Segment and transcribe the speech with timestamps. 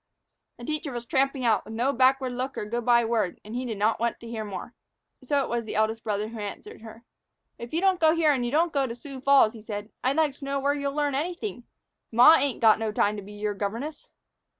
[0.57, 3.65] The teacher was tramping out, with no backward look or good by word, and he
[3.65, 4.73] did not wait to hear more.
[5.23, 7.03] So it was the eldest brother who answered her.
[7.59, 10.15] "If you don't go here and you don't go to Sioux Falls," he said, "I'd
[10.15, 11.65] like to know where you'll learn anything.
[12.11, 14.07] Ma ain't got no time to be your governess."